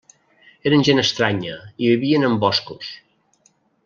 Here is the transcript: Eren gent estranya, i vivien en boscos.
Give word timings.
Eren 0.69 0.85
gent 0.87 1.01
estranya, 1.01 1.57
i 1.83 1.91
vivien 1.93 2.25
en 2.31 2.39
boscos. 2.45 2.91